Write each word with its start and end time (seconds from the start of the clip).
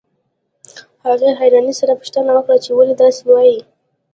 هغې 1.05 1.29
حيرانۍ 1.39 1.73
سره 1.79 1.93
پوښتنه 1.99 2.29
وکړه 2.33 2.57
چې 2.63 2.71
ولې 2.73 2.93
داسې 3.01 3.21
وايئ. 3.29 3.57